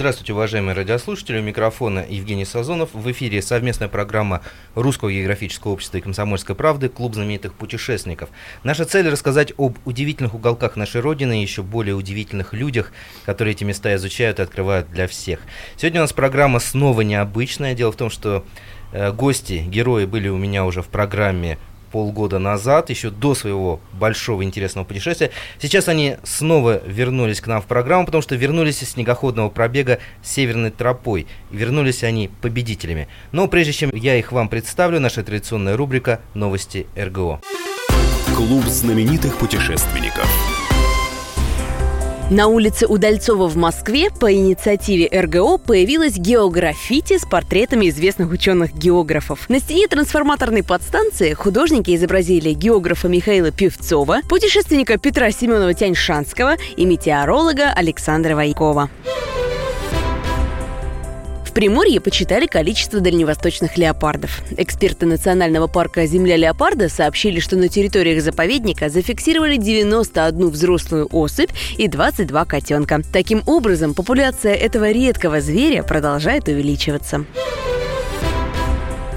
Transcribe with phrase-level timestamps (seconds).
[0.00, 1.40] Здравствуйте, уважаемые радиослушатели.
[1.40, 2.88] У микрофона Евгений Сазонов.
[2.94, 4.40] В эфире совместная программа
[4.74, 8.30] Русского географического общества и комсомольской правды «Клуб знаменитых путешественников».
[8.64, 12.92] Наша цель– рассказать об удивительных уголках нашей Родины и еще более удивительных людях,
[13.26, 15.40] которые эти места изучают и открывают для всех.
[15.76, 17.74] Сегодня у нас программа снова необычная.
[17.74, 18.42] Дело в том, что
[18.92, 21.58] э, гости, герои были у меня уже в программе
[21.90, 25.30] полгода назад, еще до своего большого интересного путешествия.
[25.60, 30.70] Сейчас они снова вернулись к нам в программу, потому что вернулись из снегоходного пробега северной
[30.70, 31.26] тропой.
[31.50, 33.08] Вернулись они победителями.
[33.32, 37.40] Но прежде чем я их вам представлю, наша традиционная рубрика «Новости РГО».
[38.34, 40.49] Клуб знаменитых путешественников.
[42.30, 49.48] На улице Удальцова в Москве по инициативе РГО появилась географити с портретами известных ученых-географов.
[49.48, 57.72] На стене трансформаторной подстанции художники изобразили географа Михаила Певцова, путешественника Петра Семенова Тяньшанского и метеоролога
[57.72, 58.90] Александра Вайкова.
[61.50, 64.40] В Приморье почитали количество дальневосточных леопардов.
[64.56, 71.88] Эксперты Национального парка «Земля леопарда» сообщили, что на территориях заповедника зафиксировали 91 взрослую особь и
[71.88, 73.02] 22 котенка.
[73.12, 77.26] Таким образом, популяция этого редкого зверя продолжает увеличиваться.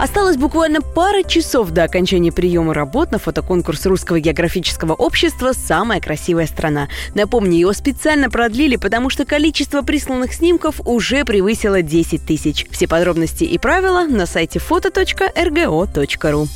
[0.03, 6.45] Осталось буквально пара часов до окончания приема работ на фотоконкурс Русского географического общества «Самая красивая
[6.45, 6.89] страна».
[7.15, 12.67] Напомню, его специально продлили, потому что количество присланных снимков уже превысило 10 тысяч.
[12.69, 16.47] Все подробности и правила на сайте фото.рго.ру.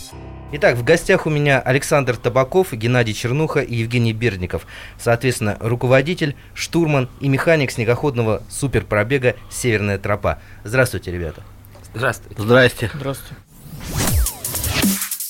[0.51, 4.67] Итак, в гостях у меня Александр Табаков, Геннадий Чернуха и Евгений Бердников.
[4.99, 10.39] Соответственно, руководитель, штурман и механик снегоходного суперпробега «Северная тропа».
[10.65, 11.43] Здравствуйте, ребята.
[11.97, 12.41] Здравствуйте.
[12.43, 12.91] Здрасте.
[12.93, 13.35] Здравствуйте.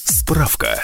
[0.04, 0.82] Справка.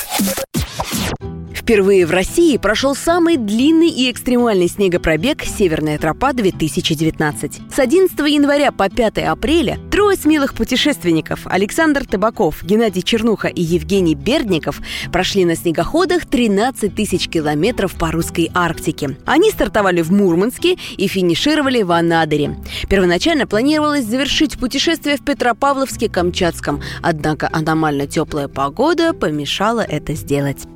[1.64, 7.74] Впервые в России прошел самый длинный и экстремальный снегопробег «Северная тропа-2019».
[7.74, 14.14] С 11 января по 5 апреля трое смелых путешественников Александр Табаков, Геннадий Чернуха и Евгений
[14.14, 14.82] Бердников
[15.14, 19.16] прошли на снегоходах 13 тысяч километров по русской Арктике.
[19.26, 22.58] Они стартовали в Мурманске и финишировали в Анадыре.
[22.90, 30.68] Первоначально планировалось завершить путешествие в Петропавловске-Камчатском, однако аномально теплая погода помешала это сделать.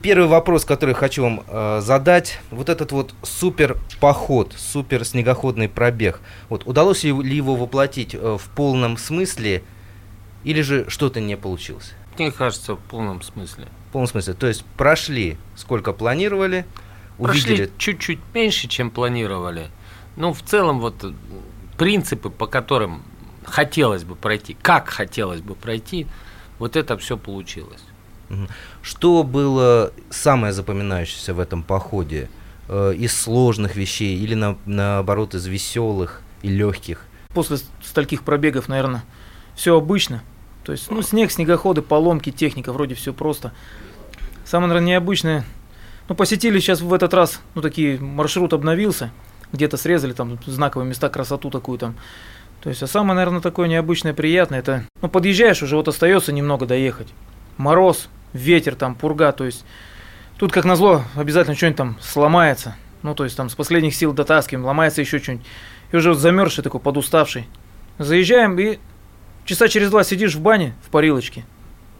[0.00, 6.20] Первый вопрос, который хочу вам э, задать, вот этот вот супер поход, супер снегоходный пробег,
[6.48, 9.64] вот удалось ли его воплотить э, в полном смысле,
[10.44, 11.94] или же что-то не получилось?
[12.16, 13.66] Мне кажется, в полном смысле.
[13.88, 16.64] В полном смысле, то есть прошли сколько планировали,
[17.18, 17.56] увидели...
[17.56, 19.68] Прошли чуть-чуть меньше, чем планировали.
[20.14, 21.12] Ну, в целом, вот э,
[21.76, 23.02] принципы, по которым
[23.44, 26.06] хотелось бы пройти, как хотелось бы пройти,
[26.60, 27.82] вот это все получилось.
[28.82, 32.28] Что было самое запоминающееся в этом походе?
[32.68, 37.04] Э, из сложных вещей или на, наоборот из веселых и легких?
[37.32, 39.04] После стольких пробегов, наверное,
[39.54, 40.22] все обычно.
[40.64, 43.52] То есть, ну, снег, снегоходы, поломки, техника, вроде все просто.
[44.44, 45.44] Самое, наверное, необычное,
[46.10, 49.12] ну, посетили сейчас в этот раз, ну, такие, маршрут обновился,
[49.50, 51.94] где-то срезали там знаковые места, красоту такую там.
[52.60, 56.66] То есть, а самое, наверное, такое необычное, приятное, это, ну, подъезжаешь, уже вот остается немного
[56.66, 57.08] доехать.
[57.56, 59.64] Мороз, ветер, там, пурга, то есть
[60.38, 62.76] тут, как назло, обязательно что-нибудь там сломается.
[63.02, 65.46] Ну, то есть там с последних сил дотаскиваем, ломается еще что-нибудь.
[65.92, 67.46] И уже вот замерзший такой, подуставший.
[67.98, 68.78] Заезжаем и
[69.44, 71.44] часа через два сидишь в бане, в парилочке.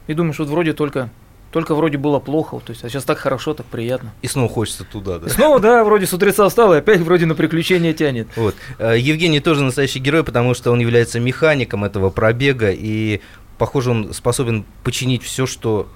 [0.06, 1.10] И думаешь, вот вроде только
[1.50, 4.12] только вроде было плохо, то есть, а сейчас так хорошо, так приятно.
[4.20, 5.28] И снова хочется туда, да?
[5.28, 8.28] И снова, да, вроде с утреца встал, и опять вроде на приключения тянет.
[8.36, 8.54] Вот.
[8.78, 13.22] Э, Евгений тоже настоящий герой, потому что он является механиком этого пробега, и,
[13.56, 15.88] похоже, он способен починить все, что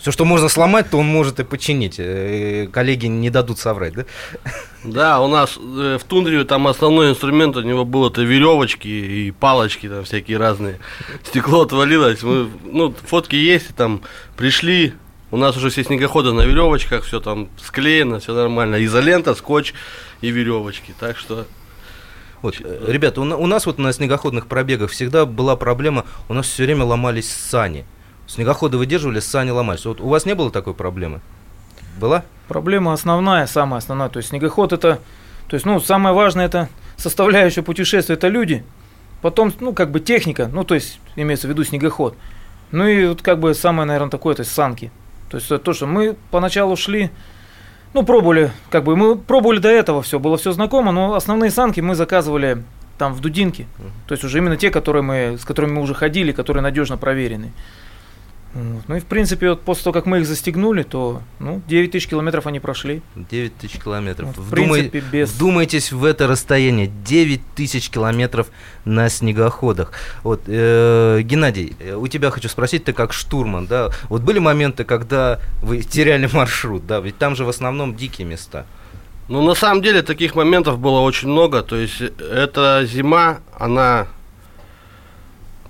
[0.00, 1.96] все, что можно сломать, то он может и починить.
[1.98, 4.04] Э, коллеги не дадут соврать, да?
[4.82, 9.30] Да, у нас э, в тундре там основной инструмент у него был это веревочки и
[9.30, 10.78] палочки там всякие разные.
[11.22, 12.22] Стекло отвалилось.
[12.22, 14.00] Мы, ну, фотки есть, там
[14.38, 14.94] пришли.
[15.30, 18.82] У нас уже все снегоходы на веревочках, все там склеено, все нормально.
[18.84, 19.74] Изолента, скотч
[20.22, 20.94] и веревочки.
[20.98, 21.46] Так что
[22.40, 26.46] вот, э, ребята, у, у нас вот на снегоходных пробегах всегда была проблема, у нас
[26.46, 27.84] все время ломались сани.
[28.30, 29.84] Снегоходы выдерживали, сани ломались.
[29.84, 31.20] Вот у вас не было такой проблемы?
[31.98, 32.22] Была?
[32.46, 34.08] Проблема основная, самая основная.
[34.08, 35.00] То есть снегоход это,
[35.48, 38.62] то есть, ну, самое важное это составляющая путешествия это люди.
[39.20, 42.14] Потом, ну, как бы техника, ну, то есть, имеется в виду снегоход.
[42.70, 44.92] Ну и вот как бы самое, наверное, такое, то есть санки.
[45.28, 47.10] То есть то, что мы поначалу шли,
[47.94, 51.80] ну, пробовали, как бы мы пробовали до этого все, было все знакомо, но основные санки
[51.80, 52.62] мы заказывали
[52.96, 53.66] там в Дудинке.
[54.06, 57.50] То есть уже именно те, которые мы, с которыми мы уже ходили, которые надежно проверены.
[58.52, 62.08] Ну и в принципе, вот после того, как мы их застегнули, то ну, 9 тысяч
[62.08, 63.00] километров они прошли.
[63.14, 64.28] 9 тысяч километров.
[64.28, 66.88] Вот, в Вдумай- принципе, без- Вдумайтесь в это расстояние.
[67.04, 68.48] 9 тысяч километров
[68.84, 69.92] на снегоходах.
[70.24, 73.90] Вот, э, Геннадий, э, у тебя хочу спросить, ты как штурман, да?
[74.08, 76.98] Вот были моменты, когда вы теряли маршрут, да?
[77.00, 78.66] Ведь там же в основном дикие места.
[79.28, 81.62] Ну, на самом деле, таких моментов было очень много.
[81.62, 84.08] То есть, э, эта зима, она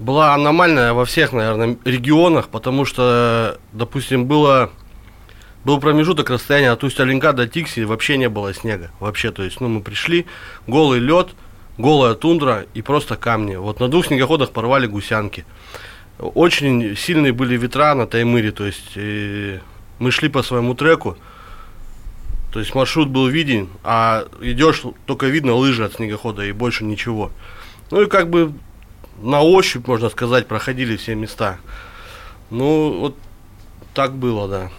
[0.00, 4.70] была аномальная во всех, наверное, регионах, потому что, допустим, было,
[5.64, 8.90] был промежуток расстояния от Усть-Оленка до Тикси, вообще не было снега.
[8.98, 10.26] Вообще, то есть, ну, мы пришли,
[10.66, 11.28] голый лед,
[11.76, 13.56] голая тундра и просто камни.
[13.56, 15.44] Вот на двух снегоходах порвали гусянки.
[16.18, 21.18] Очень сильные были ветра на Таймыре, то есть, мы шли по своему треку,
[22.52, 27.30] то есть маршрут был виден, а идешь, только видно лыжи от снегохода и больше ничего.
[27.90, 28.52] Ну и как бы
[29.20, 31.58] на ощупь, можно сказать, проходили все места.
[32.50, 33.16] Ну, вот
[33.94, 34.70] так было, да.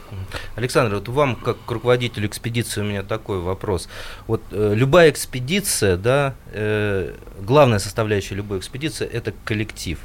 [0.56, 3.90] Александр, вот вам, как к руководителю экспедиции, у меня такой вопрос.
[4.28, 10.00] Вот э, любая экспедиция, да, э, главная составляющая любой экспедиции– это коллектив.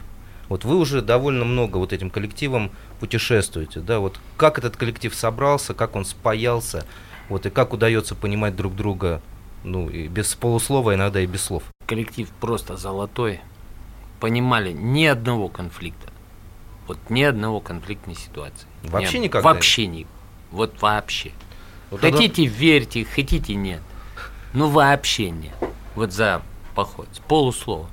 [0.48, 5.74] Вот вы уже довольно много вот этим коллективом путешествуете, да, вот как этот коллектив собрался,
[5.74, 6.84] как он спаялся,
[7.28, 9.20] вот и как удается понимать друг друга,
[9.64, 11.64] ну, и без полуслова, иногда и без слов.
[11.86, 13.40] Коллектив просто золотой.
[14.20, 16.12] Понимали ни одного конфликта.
[16.86, 18.66] Вот ни одного конфликтной ситуации.
[18.84, 19.48] Вообще Не- никогда?
[19.48, 20.06] Вообще не.
[20.50, 21.32] Вот вообще.
[21.90, 23.80] Вот тогда- хотите верьте, хотите нет.
[24.52, 25.54] Ну вообще нет.
[25.94, 26.42] Вот за
[26.74, 27.08] поход.
[27.12, 27.88] С полуслова.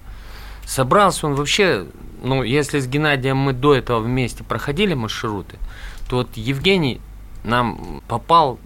[0.66, 1.86] Собрался он вообще,
[2.24, 5.58] ну, если с Геннадием мы до этого вместе проходили маршруты,
[6.10, 7.02] то вот Евгений
[7.44, 8.60] нам попал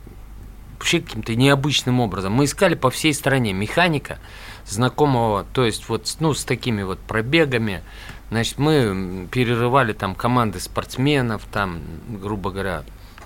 [0.78, 2.34] вообще каким-то необычным образом.
[2.34, 4.20] Мы искали по всей стране механика,
[4.66, 7.82] знакомого, то есть вот ну, с такими вот пробегами.
[8.30, 12.84] Значит, мы перерывали там команды спортсменов, там, грубо говоря,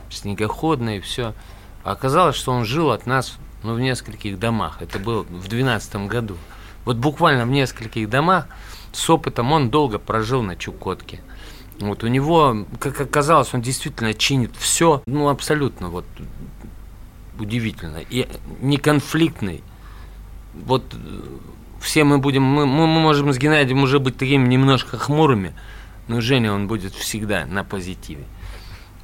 [0.09, 1.33] снегоходные, все.
[1.83, 4.81] А оказалось, что он жил от нас ну, в нескольких домах.
[4.81, 6.37] Это было в 2012 году.
[6.85, 8.47] Вот буквально в нескольких домах
[8.91, 11.21] с опытом он долго прожил на Чукотке.
[11.79, 16.05] Вот у него, как оказалось, он действительно чинит все, ну абсолютно вот
[17.39, 18.27] удивительно и
[18.61, 19.63] не конфликтный.
[20.53, 20.97] Вот э,
[21.79, 25.53] все мы будем, мы, мы можем с Геннадием уже быть такими немножко хмурыми,
[26.07, 28.25] но Женя он будет всегда на позитиве.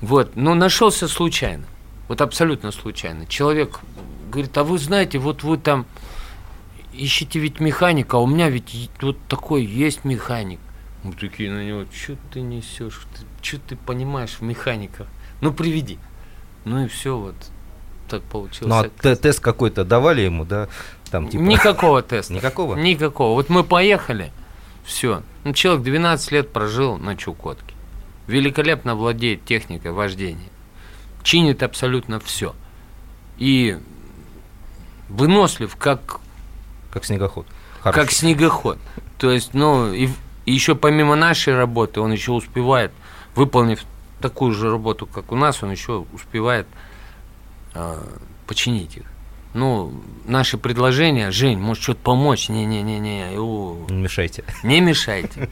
[0.02, 1.66] Вот, но нашелся случайно,
[2.08, 3.26] вот абсолютно случайно.
[3.26, 3.80] Человек
[4.30, 5.86] говорит, а вы знаете, вот вы там
[6.94, 10.60] ищете ведь механика, а у меня ведь вот такой есть механик.
[11.04, 13.02] Мы такие на него, что ты несешь,
[13.42, 15.08] что ты понимаешь в механиках?
[15.42, 16.00] Ну приведи.
[16.66, 17.36] Ну и все вот
[18.08, 18.70] так получилось.
[18.70, 20.68] Ну, а те- тест какой-то давали ему, да?
[21.12, 21.42] Там, типа...
[21.42, 22.34] Никакого теста.
[22.34, 22.76] Никакого?
[22.76, 23.34] Никакого.
[23.34, 24.32] Вот мы поехали,
[24.84, 25.22] все.
[25.44, 27.74] Ну, человек 12 лет прожил на Чукотке.
[28.28, 30.50] Великолепно владеет техникой вождения.
[31.24, 32.54] Чинит абсолютно все.
[33.38, 33.78] И
[35.10, 36.20] вынослив, как,
[36.92, 37.46] Как снегоход.
[37.84, 38.14] как Хороший.
[38.16, 38.78] снегоход.
[39.18, 40.10] То есть, ну, и,
[40.46, 42.92] и еще помимо нашей работы, он еще успевает,
[43.36, 43.82] выполнив
[44.22, 46.68] такую же работу, как у нас, он еще успевает
[48.46, 49.04] починить их.
[49.54, 49.92] Ну,
[50.26, 52.50] наши предложения, Жень, может что-то помочь?
[52.50, 53.36] Не-не-не-не,
[53.90, 54.44] Не мешайте.
[54.64, 55.50] не мешайте.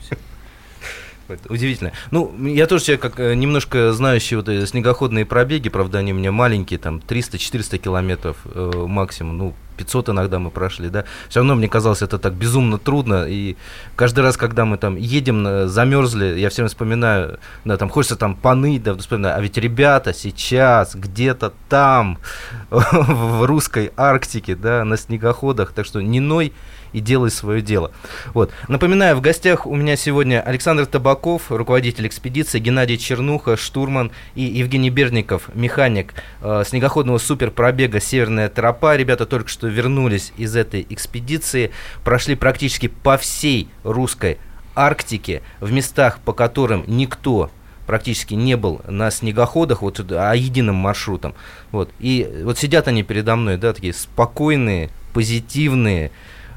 [1.50, 1.91] Удивительно.
[2.12, 6.32] Ну, я тоже человек, как э, немножко знающий вот снегоходные пробеги, правда, они у меня
[6.32, 11.05] маленькие, там 300-400 километров э, максимум, ну, 500 иногда мы прошли, да.
[11.29, 13.55] Все равно мне казалось это так безумно трудно, и
[13.96, 18.15] каждый раз, когда мы там едем, э, замерзли, я все время вспоминаю, да, там хочется
[18.15, 22.17] там поныть, да, вспоминаю, а ведь ребята сейчас где-то там,
[22.70, 26.53] в русской Арктике, да, на снегоходах, так что не ной
[26.96, 27.91] и делай свое дело.
[28.34, 28.51] Вот.
[28.70, 34.89] Напоминаю, в гостях у меня сегодня Александр Табаков, руководитель экспедиции, Геннадий Чернуха, штурман и Евгений
[34.89, 38.96] Берников, механик э, снегоходного суперпробега «Северная тропа».
[38.96, 41.72] Ребята только что вернулись из этой экспедиции,
[42.03, 44.38] прошли практически по всей русской
[44.75, 47.50] Арктике, в местах, по которым никто
[47.86, 51.36] практически не был на снегоходах, вот, а единым маршрутом.
[51.72, 51.89] Вот.
[52.00, 56.12] И вот сидят они передо мной, да, такие спокойные, позитивные,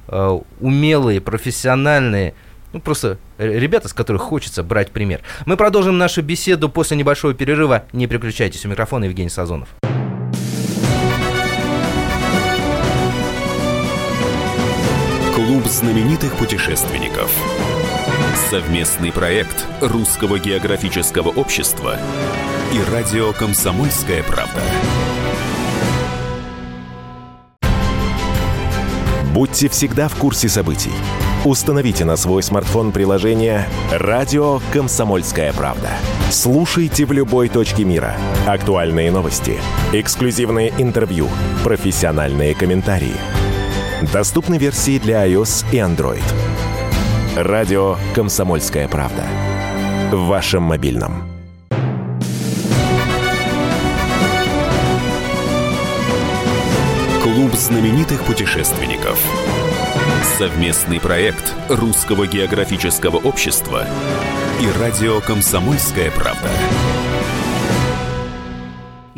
[0.09, 2.35] э, умелые, профессиональные,
[2.73, 5.21] ну, просто ребята, с которых хочется брать пример.
[5.47, 7.85] Мы продолжим нашу беседу после небольшого перерыва.
[7.93, 8.65] Не переключайтесь.
[8.67, 9.69] У микрофона Евгений Сазонов.
[15.49, 17.33] Клуб знаменитых путешественников.
[18.51, 21.97] Совместный проект Русского географического общества
[22.71, 24.61] и радио «Комсомольская правда».
[29.33, 30.93] Будьте всегда в курсе событий.
[31.47, 35.89] Установите на свой смартфон приложение «Радио Комсомольская правда».
[36.31, 38.15] Слушайте в любой точке мира.
[38.47, 39.57] Актуальные новости,
[39.95, 41.27] эксклюзивные интервью,
[41.65, 43.17] профессиональные комментарии.
[44.03, 46.23] Доступны версии для iOS и Android.
[47.37, 49.25] «Радио Комсомольская правда».
[50.13, 51.25] В вашем мобильном.
[57.23, 59.21] Клуб знаменитых путешественников.
[60.39, 63.85] Совместный проект Русского географического общества
[64.61, 66.49] и радио «Комсомольская правда».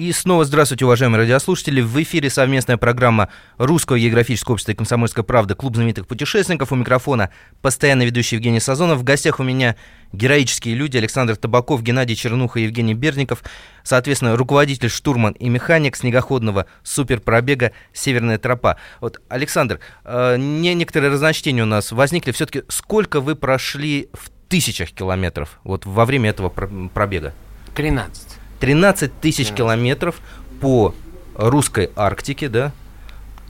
[0.00, 1.82] И снова здравствуйте, уважаемые радиослушатели.
[1.82, 3.28] В эфире совместная программа
[3.58, 6.72] Русского географического общества и комсомольской правды «Клуб знаменитых путешественников».
[6.72, 7.28] У микрофона
[7.60, 9.00] постоянно ведущий Евгений Сазонов.
[9.00, 9.76] В гостях у меня
[10.14, 13.42] героические люди Александр Табаков, Геннадий Чернуха и Евгений Берников.
[13.82, 18.78] Соответственно, руководитель, штурман и механик снегоходного суперпробега «Северная тропа».
[19.02, 22.32] Вот, Александр, э, не некоторые разночтения у нас возникли.
[22.32, 27.34] Все-таки сколько вы прошли в тысячах километров вот во время этого пробега?
[27.74, 28.40] 13.
[28.60, 30.20] 13 тысяч километров
[30.60, 30.94] по
[31.34, 32.72] русской Арктике, да,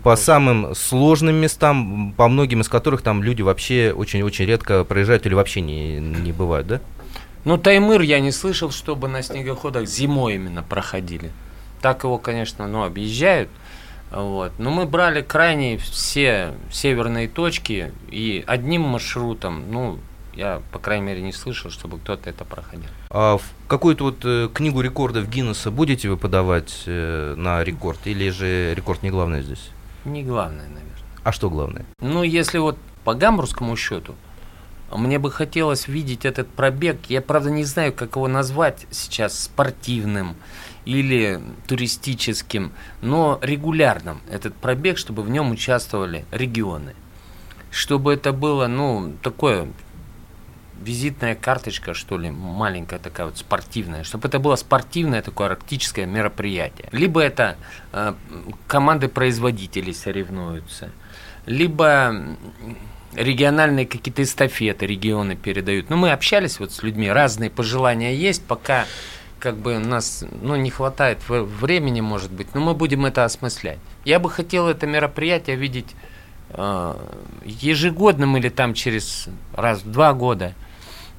[0.02, 5.34] по самым сложным местам, по многим из которых там люди вообще очень-очень редко проезжают или
[5.34, 6.80] вообще не, не бывают, да?
[7.44, 11.30] Ну, Таймыр я не слышал, чтобы на снегоходах зимой именно проходили.
[11.80, 13.48] Так его, конечно, ну, объезжают.
[14.10, 14.52] Вот.
[14.58, 19.98] Но мы брали крайне все северные точки и одним маршрутом, ну,
[20.34, 22.88] я, по крайней мере, не слышал, чтобы кто-то это проходил.
[23.10, 27.98] А в какую-то вот э, книгу рекордов Гиннесса будете вы подавать э, на рекорд?
[28.06, 29.70] Или же рекорд не главное здесь?
[30.04, 30.90] Не главное, наверное.
[31.22, 31.84] А что главное?
[32.00, 34.14] Ну, если вот по гамбургскому счету,
[34.92, 36.98] мне бы хотелось видеть этот пробег.
[37.08, 40.36] Я, правда, не знаю, как его назвать сейчас, спортивным
[40.84, 42.72] или туристическим,
[43.02, 44.20] но регулярным.
[44.30, 46.94] Этот пробег, чтобы в нем участвовали регионы.
[47.70, 49.68] Чтобы это было, ну, такое
[50.80, 56.88] визитная карточка, что ли, маленькая такая вот спортивная, чтобы это было спортивное такое арктическое мероприятие.
[56.92, 57.56] Либо это
[57.92, 58.14] э,
[58.66, 60.90] команды производителей соревнуются,
[61.46, 62.14] либо
[63.14, 65.90] региональные какие-то эстафеты регионы передают.
[65.90, 68.86] Ну, мы общались вот с людьми, разные пожелания есть, пока
[69.38, 73.78] как бы у нас ну, не хватает времени, может быть, но мы будем это осмыслять.
[74.04, 75.94] Я бы хотел это мероприятие видеть
[76.50, 76.94] э,
[77.44, 80.54] ежегодным или там через раз в два года–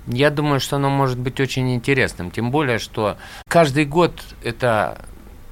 [0.08, 2.32] я думаю, что оно может быть очень интересным.
[2.32, 3.18] Тем более, что
[3.48, 5.06] каждый год это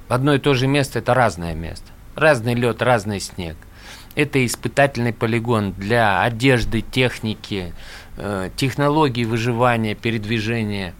[0.08, 1.88] одно и то же место, это разное место.
[2.15, 3.56] Разный лед, разный снег.
[4.15, 7.74] Это испытательный полигон для одежды, техники,
[8.18, 10.94] э, технологий выживания, передвижения.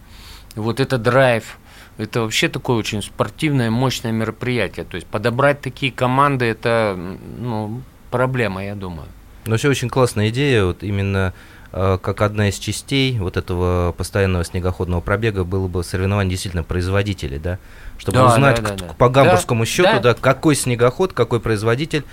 [0.54, 1.58] Вот это драйв.
[1.98, 4.86] Это вообще такое очень спортивное, мощное мероприятие.
[4.86, 6.96] То есть подобрать такие команды, это
[7.38, 9.08] ну, проблема, я думаю.
[9.44, 11.34] Но все очень классная идея, вот именно
[11.72, 17.58] как одна из частей вот этого постоянного снегоходного пробега было бы соревнование действительно производителей, да,
[17.96, 18.94] чтобы да, узнать да, да, да.
[18.94, 20.00] по гамбургскому да, счету, да.
[20.00, 22.04] да, какой снегоход, какой производитель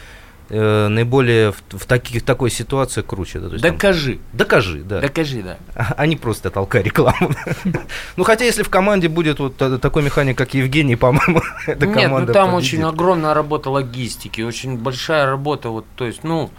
[0.50, 3.40] э, наиболее в, в, таких, в такой ситуации круче.
[3.40, 4.14] Да, есть, докажи.
[4.14, 5.02] Там, докажи, да.
[5.02, 5.58] Докажи, да.
[5.74, 7.32] А не просто толкай рекламу.
[8.16, 12.28] Ну, хотя, если в команде будет вот такой механик, как Евгений, по-моему, эта команда Нет,
[12.28, 16.50] ну там очень огромная работа логистики, очень большая работа, вот, то есть, ну,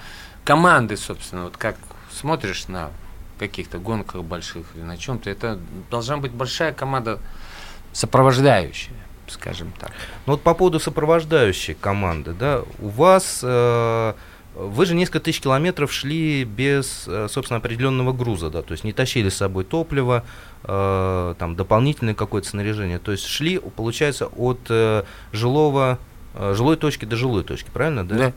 [0.44, 1.76] команды, собственно, вот как
[2.18, 2.90] смотришь на
[3.38, 5.58] каких-то гонках больших или на чем-то, это
[5.90, 7.20] должна быть большая команда
[7.92, 8.96] сопровождающая,
[9.28, 9.92] скажем так.
[10.26, 14.14] Ну вот по поводу сопровождающей команды, да, у вас э,
[14.54, 18.92] вы же несколько тысяч километров шли без, э, собственно, определенного груза, да, то есть не
[18.92, 20.24] тащили с собой топливо,
[20.64, 25.98] э, там дополнительное какое-то снаряжение, то есть шли, получается, от э, жилого,
[26.34, 28.16] э, жилой точки до жилой точки, правильно, да?
[28.16, 28.32] Да.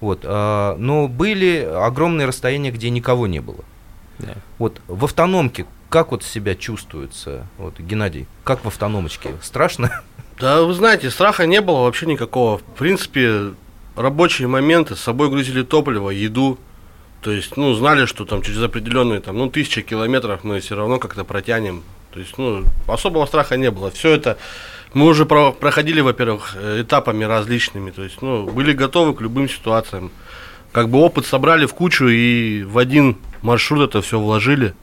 [0.00, 3.64] Вот, э, но были огромные расстояния, где никого не было.
[4.18, 4.34] Да.
[4.58, 9.30] Вот в автономке как вот себя чувствуется, вот, Геннадий, как в автономочке?
[9.42, 10.02] Страшно?
[10.40, 12.58] Да, вы знаете, страха не было вообще никакого.
[12.58, 13.54] В принципе,
[13.96, 16.60] рабочие моменты, с собой грузили топливо, еду.
[17.22, 21.00] То есть, ну, знали, что там через определенные, там, ну, тысячи километров мы все равно
[21.00, 21.82] как-то протянем.
[22.12, 23.90] То есть, ну, особого страха не было.
[23.90, 24.38] Все это
[24.94, 29.48] мы уже про проходили, во-первых, э, этапами различными, то есть, ну, были готовы к любым
[29.48, 30.10] ситуациям.
[30.72, 34.74] Как бы опыт собрали в кучу и в один маршрут это все вложили.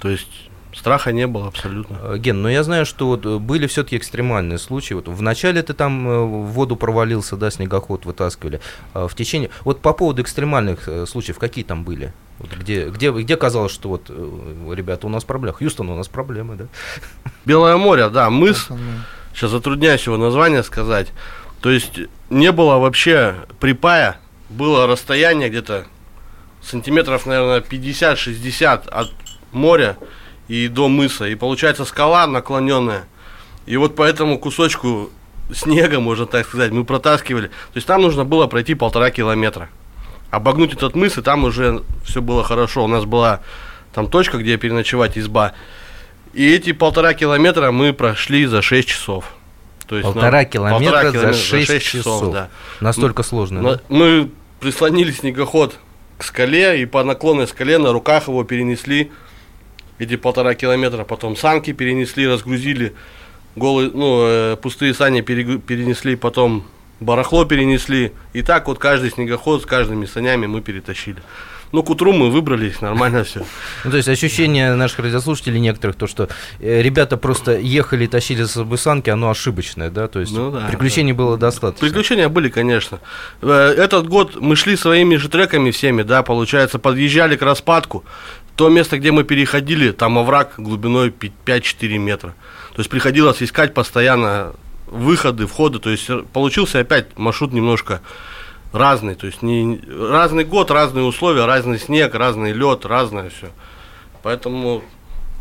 [0.00, 1.98] То есть страха не было абсолютно.
[2.02, 4.94] Э, Ген, но я знаю, что вот были все-таки экстремальные случаи.
[4.94, 8.60] Вот вначале ты там э, в воду провалился, да, снегоход вытаскивали.
[8.94, 9.50] А в течение.
[9.64, 12.12] Вот по поводу экстремальных случаев, какие там были?
[12.38, 15.56] Вот где, где, где казалось, что вот, ребята, у нас проблемы?
[15.56, 16.66] Хьюстон, у нас проблемы, да?
[17.46, 18.68] Белое море, да, мыс
[19.36, 21.12] сейчас затрудняюсь его название сказать.
[21.60, 22.00] То есть
[22.30, 25.86] не было вообще припая, было расстояние где-то
[26.62, 29.12] сантиметров, наверное, 50-60 от
[29.52, 29.96] моря
[30.48, 31.26] и до мыса.
[31.26, 33.04] И получается скала наклоненная.
[33.66, 35.10] И вот по этому кусочку
[35.52, 37.48] снега, можно так сказать, мы протаскивали.
[37.48, 39.68] То есть там нужно было пройти полтора километра.
[40.30, 42.84] Обогнуть этот мыс, и там уже все было хорошо.
[42.84, 43.40] У нас была
[43.92, 45.52] там точка, где переночевать, изба.
[46.36, 49.24] И эти полтора километра мы прошли за 6 часов.
[49.86, 52.20] То есть полтора, нам, километра полтора километра за 6, за 6 часов.
[52.20, 52.48] часов да.
[52.80, 53.62] Настолько сложно.
[53.62, 53.80] Но, да?
[53.88, 55.78] Мы прислонили снегоход
[56.18, 59.10] к скале и по наклонной скале на руках его перенесли
[59.98, 61.04] эти полтора километра.
[61.04, 62.94] Потом санки перенесли, разгрузили
[63.54, 66.66] голые, ну, э, пустые сани перенесли, потом
[67.00, 68.12] барахло перенесли.
[68.34, 71.22] И так вот каждый снегоход с каждыми санями мы перетащили.
[71.76, 73.44] Ну, к утру мы выбрались, нормально все.
[73.84, 76.26] Ну, то есть ощущение наших радиослушателей некоторых, то, что
[76.58, 80.08] э, ребята просто ехали и тащили с собой санки, оно ошибочное, да?
[80.08, 81.18] То есть ну, да, приключений да.
[81.18, 81.86] было достаточно.
[81.86, 83.00] Приключения были, конечно.
[83.42, 88.06] Э, этот год мы шли своими же треками всеми, да, получается, подъезжали к распадку.
[88.54, 91.12] То место, где мы переходили, там овраг глубиной
[91.44, 92.34] 5-4 метра.
[92.74, 94.54] То есть приходилось искать постоянно
[94.86, 95.78] выходы, входы.
[95.78, 98.00] То есть получился опять маршрут немножко
[98.76, 99.14] разный.
[99.14, 103.48] То есть не, разный год, разные условия, разный снег, разный лед, разное все.
[104.22, 104.82] Поэтому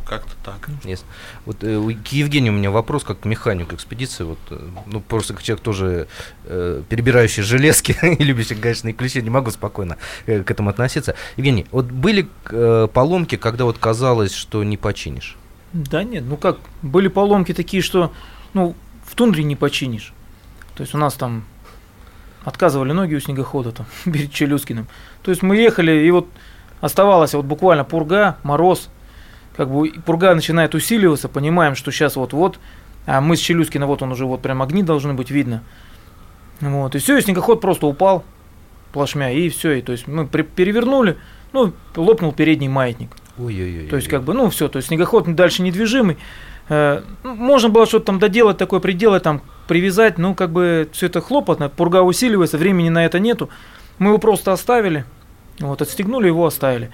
[0.05, 0.69] как-то так.
[0.83, 1.03] Yes.
[1.45, 4.23] Вот э, к Евгению у меня вопрос, как к механику экспедиции.
[4.23, 6.07] Вот, э, ну, просто как человек тоже
[6.45, 11.15] э, перебирающий железки и любящий гаечные ключи, не могу спокойно э, к этому относиться.
[11.37, 15.35] Евгений, вот были э, поломки, когда вот казалось, что не починишь?
[15.73, 18.13] Да нет, ну как, были поломки такие, что
[18.53, 18.75] ну,
[19.05, 20.13] в тундре не починишь.
[20.75, 21.45] То есть у нас там
[22.45, 24.87] отказывали ноги у снегохода там, перед Челюскиным.
[25.23, 26.27] То есть мы ехали, и вот
[26.79, 28.89] оставалась вот буквально пурга, мороз,
[29.57, 32.59] как бы пурга начинает усиливаться, понимаем, что сейчас вот-вот,
[33.05, 35.63] а мы с Челюскина, вот он уже вот прям огни должны быть видно.
[36.61, 38.23] Вот, и все, и снегоход просто упал
[38.93, 41.17] плашмя, и все, и то есть мы перевернули,
[41.51, 43.09] ну, лопнул передний маятник.
[43.37, 43.87] Ой-ой-ой.
[43.87, 46.17] То есть, как бы, ну, все, то есть снегоход дальше недвижимый.
[46.69, 51.21] Э, можно было что-то там доделать, такое приделать, там, привязать, ну, как бы, все это
[51.21, 53.49] хлопотно, пурга усиливается, времени на это нету.
[53.99, 55.05] Мы его просто оставили,
[55.59, 56.91] вот, отстегнули его, оставили.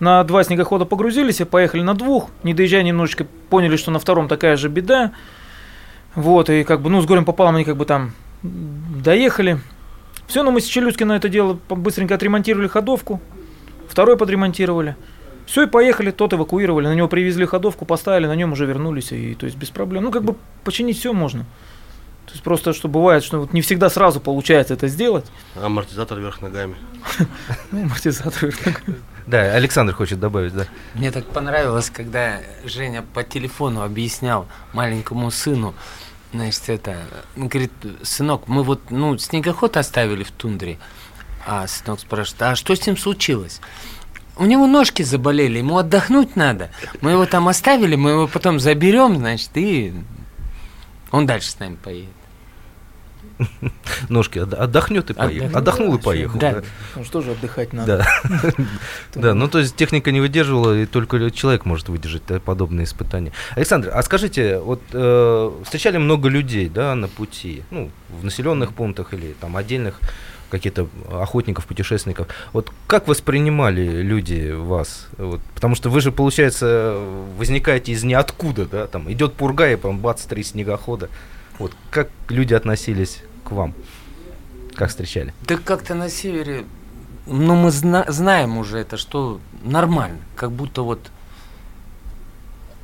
[0.00, 4.28] На два снегохода погрузились и поехали на двух, не доезжая немножечко, поняли, что на втором
[4.28, 5.12] такая же беда.
[6.14, 9.60] Вот, и как бы, ну, с горем пополам они как бы там доехали.
[10.26, 13.20] Все, но мы с Челюскина это дело быстренько отремонтировали ходовку,
[13.88, 14.96] второй подремонтировали.
[15.46, 19.34] Все, и поехали, тот эвакуировали, на него привезли ходовку, поставили, на нем уже вернулись, и
[19.34, 20.04] то есть без проблем.
[20.04, 21.44] Ну, как бы починить все можно.
[22.26, 25.26] То есть просто, что бывает, что вот не всегда сразу получается это сделать.
[25.54, 26.76] Амортизатор вверх ногами.
[27.70, 28.96] Ну, амортизатор вверх ногами.
[29.26, 30.66] Да, Александр хочет добавить, да.
[30.94, 35.74] Мне так понравилось, когда Женя по телефону объяснял маленькому сыну,
[36.32, 36.96] значит, это,
[37.36, 40.78] он говорит, сынок, мы вот, ну, снегоход оставили в тундре,
[41.46, 43.60] а сынок спрашивает, а что с ним случилось?
[44.36, 46.70] у него ножки заболели, ему отдохнуть надо.
[47.00, 49.94] Мы его там оставили, мы его потом заберем, значит, и
[51.14, 52.10] он дальше с нами поедет.
[54.08, 55.56] Ножки отдохнет и поехал.
[55.56, 56.38] Отдохнул и поехал.
[56.38, 56.62] Да.
[56.96, 58.06] Ну что же отдыхать надо.
[58.24, 58.52] Да.
[59.14, 63.32] да, ну то есть техника не выдерживала, и только человек может выдержать подобные испытания.
[63.54, 69.14] Александр, а скажите, вот э, встречали много людей, да, на пути, ну, в населенных пунктах
[69.14, 70.00] или там отдельных
[70.54, 72.28] каких-то охотников, путешественников.
[72.52, 75.08] Вот как воспринимали люди вас?
[75.18, 76.96] Вот, потому что вы же, получается,
[77.36, 78.86] возникаете из ниоткуда, да?
[78.86, 81.08] Там идет пурга, и там бац, три снегохода.
[81.58, 83.74] Вот как люди относились к вам?
[84.76, 85.34] Как встречали?
[85.42, 86.64] Да как-то на севере,
[87.26, 91.00] ну мы зна- знаем уже это, что нормально, как будто вот,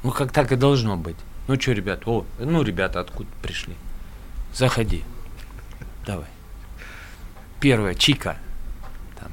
[0.02, 1.16] ну как так и должно быть.
[1.46, 3.74] Ну что, ребят, о, ну ребята откуда пришли?
[4.54, 5.04] Заходи,
[6.04, 6.26] давай
[7.60, 8.36] первое, чика,
[9.18, 9.30] там,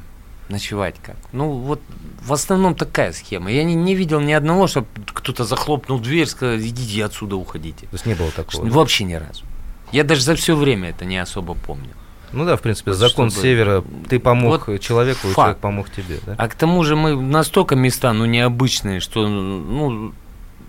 [0.50, 1.16] ночевать как.
[1.32, 1.82] Ну, вот
[2.22, 3.52] в основном такая схема.
[3.52, 7.88] Я не, не видел ни одного, чтобы кто-то захлопнул дверь, сказал, идите отсюда, уходите.
[7.88, 8.68] То есть не было такого?
[8.70, 9.44] Вообще ни разу.
[9.92, 11.94] Я даже за все время это не особо помню.
[12.34, 13.44] Ну да, в принципе, вот закон чтобы...
[13.44, 15.36] севера, ты помог вот человеку, факт.
[15.36, 16.36] человек помог тебе, да?
[16.38, 20.14] А к тому же мы настолько места, ну, необычные, что, ну,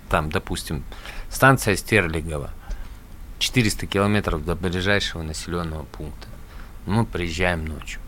[0.09, 0.85] там, допустим,
[1.31, 2.51] станция Стерлигова,
[3.40, 6.29] 400 километров до ближайшего населенного пункта.
[6.88, 8.01] Мы приезжаем ночью,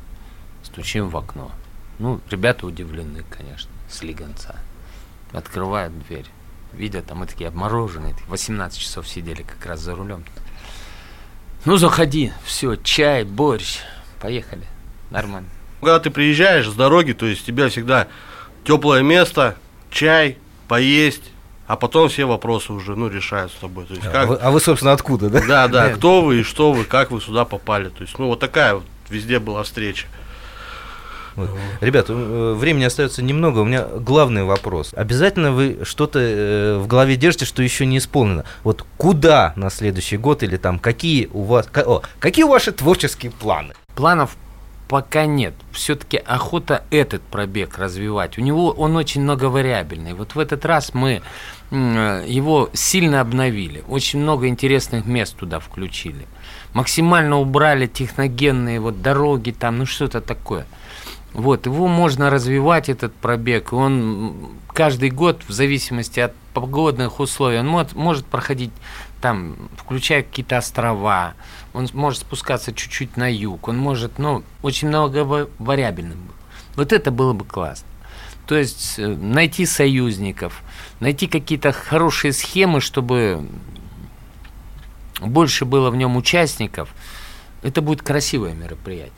[0.62, 1.52] стучим в окно.
[1.98, 4.58] Ну, ребята удивлены, конечно, с Лиганца.
[5.32, 6.24] Открывают дверь.
[6.72, 8.16] Видят, там мы такие обмороженные.
[8.28, 10.24] 18 часов сидели как раз за рулем.
[11.66, 13.80] Ну, заходи, все, чай, борщ.
[14.18, 14.64] Поехали.
[15.10, 15.50] Нормально.
[15.80, 18.08] Когда ты приезжаешь с дороги, то есть тебя всегда
[18.64, 19.58] теплое место,
[19.90, 20.38] чай,
[20.68, 21.30] поесть,
[21.70, 23.84] а потом все вопросы уже, ну, решают с тобой.
[23.84, 24.28] То есть, а, как...
[24.28, 25.40] вы, а вы, собственно, откуда, да?
[25.46, 27.90] Да, да, кто вы и что вы, как вы сюда попали.
[27.90, 30.08] То есть, ну, вот такая вот везде была встреча.
[31.36, 31.48] Вот.
[31.80, 33.60] Ребят, э, времени остается немного.
[33.60, 34.92] У меня главный вопрос.
[34.96, 38.44] Обязательно вы что-то э, в голове держите, что еще не исполнено.
[38.64, 43.74] Вот куда на следующий год или там какие у вас, о, какие ваши творческие планы?
[43.94, 44.36] Планов
[44.90, 45.54] пока нет.
[45.70, 48.38] Все-таки охота этот пробег развивать.
[48.38, 50.14] У него он очень многовариабельный.
[50.14, 51.22] Вот в этот раз мы
[51.70, 53.84] его сильно обновили.
[53.86, 56.26] Очень много интересных мест туда включили.
[56.72, 60.66] Максимально убрали техногенные вот дороги там, ну что-то такое.
[61.34, 63.72] Вот, его можно развивать, этот пробег.
[63.72, 68.72] Он каждый год, в зависимости от погодных условий, он может, может проходить
[69.20, 71.34] там, включая какие-то острова,
[71.72, 76.30] он может спускаться чуть-чуть на юг, он может, ну, очень много вариабельным.
[76.76, 77.86] Вот это было бы классно.
[78.46, 80.62] То есть э, найти союзников,
[80.98, 83.46] найти какие-то хорошие схемы, чтобы
[85.20, 86.88] больше было в нем участников,
[87.62, 89.12] это будет красивое мероприятие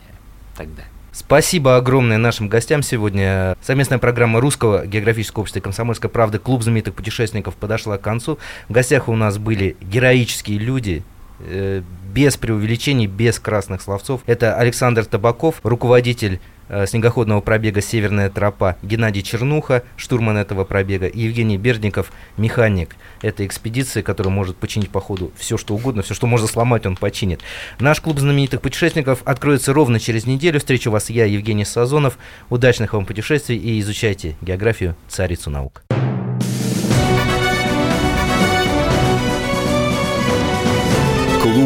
[0.57, 0.83] тогда.
[1.13, 3.55] Спасибо огромное нашим гостям сегодня.
[3.63, 8.39] Совместная программа Русского географического общества и комсомольской правды «Клуб знаменитых путешественников» подошла к концу.
[8.69, 11.03] В гостях у нас были героические люди,
[11.41, 11.83] э,
[12.13, 14.23] без преувеличений, без красных словцов.
[14.27, 16.41] Это Александр Табаков, руководитель
[16.75, 23.47] Э, снегоходного пробега «Северная тропа» Геннадий Чернуха, штурман этого пробега, и Евгений Бердников, механик этой
[23.47, 27.43] экспедиции, который может починить по ходу все, что угодно, все, что можно сломать, он починит.
[27.79, 30.61] Наш клуб знаменитых путешественников откроется ровно через неделю.
[30.61, 32.17] Встречу вас я, Евгений Сазонов.
[32.49, 35.83] Удачных вам путешествий и изучайте географию царицу наук.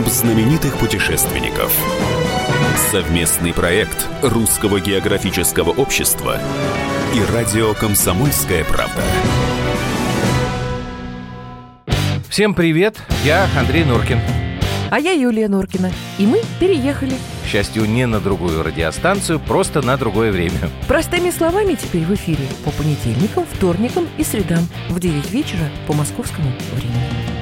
[0.06, 1.76] Клуб знаменитых путешественников.
[2.92, 6.38] Совместный проект Русского географического общества
[7.12, 9.02] и радио «Комсомольская правда».
[12.28, 14.20] Всем привет, я Андрей Норкин.
[14.92, 15.90] А я Юлия Норкина.
[16.18, 17.14] И мы переехали.
[17.44, 20.70] К счастью, не на другую радиостанцию, просто на другое время.
[20.86, 26.52] Простыми словами теперь в эфире по понедельникам, вторникам и средам в 9 вечера по московскому
[26.74, 27.35] времени.